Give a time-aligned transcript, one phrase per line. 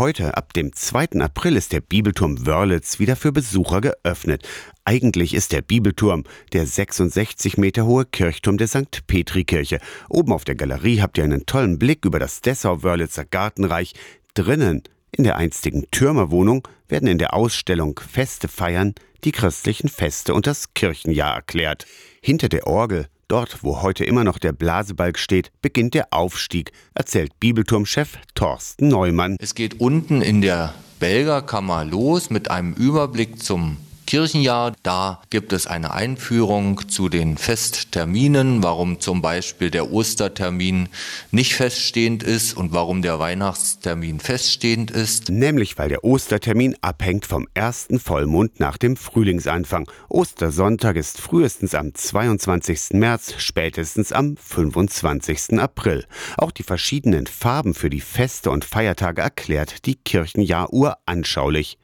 [0.00, 1.20] heute, ab dem 2.
[1.20, 4.48] April, ist der Bibelturm Wörlitz wieder für Besucher geöffnet.
[4.86, 9.06] Eigentlich ist der Bibelturm der 66 Meter hohe Kirchturm der St.
[9.06, 9.78] Petri-Kirche.
[10.08, 13.92] Oben auf der Galerie habt ihr einen tollen Blick über das Dessau-Wörlitzer Gartenreich.
[14.32, 18.94] Drinnen, in der einstigen Türmerwohnung, werden in der Ausstellung Feste feiern
[19.24, 21.86] die christlichen Feste und das Kirchenjahr erklärt.
[22.22, 27.38] Hinter der Orgel Dort, wo heute immer noch der Blasebalg steht, beginnt der Aufstieg, erzählt
[27.38, 29.36] Bibelturmchef Thorsten Neumann.
[29.38, 33.76] Es geht unten in der Belgerkammer los mit einem Überblick zum
[34.10, 34.74] Kirchenjahr.
[34.82, 40.88] Da gibt es eine Einführung zu den Festterminen, warum zum Beispiel der Ostertermin
[41.30, 45.28] nicht feststehend ist und warum der Weihnachtstermin feststehend ist.
[45.28, 49.88] Nämlich weil der Ostertermin abhängt vom ersten Vollmond nach dem Frühlingsanfang.
[50.08, 52.94] Ostersonntag ist frühestens am 22.
[52.94, 55.60] März, spätestens am 25.
[55.60, 56.04] April.
[56.36, 61.78] Auch die verschiedenen Farben für die Feste und Feiertage erklärt die Kirchenjahruhr anschaulich.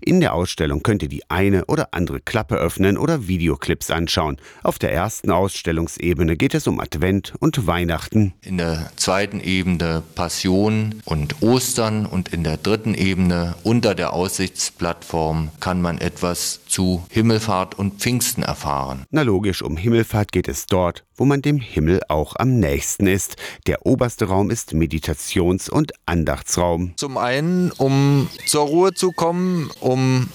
[0.00, 4.38] In der Ausstellung könnt ihr die eine oder andere Klappe öffnen oder Videoclips anschauen.
[4.62, 8.34] Auf der ersten Ausstellungsebene geht es um Advent und Weihnachten.
[8.42, 15.50] In der zweiten Ebene Passion und Ostern und in der dritten Ebene unter der Aussichtsplattform
[15.60, 19.06] kann man etwas zu Himmelfahrt und Pfingsten erfahren.
[19.10, 23.36] Na logisch, um Himmelfahrt geht es dort, wo man dem Himmel auch am nächsten ist.
[23.66, 26.92] Der oberste Raum ist Meditations- und Andachtsraum.
[26.96, 30.28] Zum einen, um zur Ruhe zu kommen, um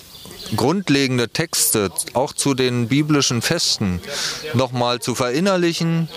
[0.55, 4.01] grundlegende Texte auch zu den biblischen Festen
[4.53, 6.09] nochmal zu verinnerlichen,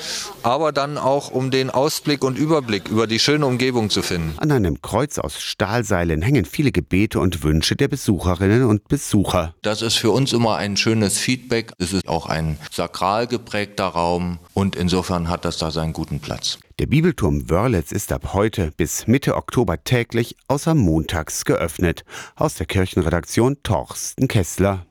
[0.42, 4.34] aber dann auch um den Ausblick und Überblick über die schöne Umgebung zu finden.
[4.39, 9.55] An einem Kreuz aus Stahlseilen hängen viele Gebete und Wünsche der Besucherinnen und Besucher.
[9.62, 11.72] Das ist für uns immer ein schönes Feedback.
[11.78, 16.58] Es ist auch ein sakral geprägter Raum und insofern hat das da seinen guten Platz.
[16.80, 22.05] Der Bibelturm Wörlitz ist ab heute bis Mitte Oktober täglich außer montags geöffnet.
[22.34, 24.84] Aus der Kirchenredaktion Torsten Kessler.